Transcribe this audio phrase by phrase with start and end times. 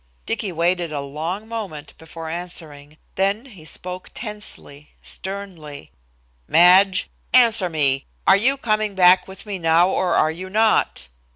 [0.25, 5.91] Dicky waited a long moment before answering, then he spoke tensely, sternly:
[6.47, 11.09] "Madge, answer me, are you coming back with me now, or are you not?"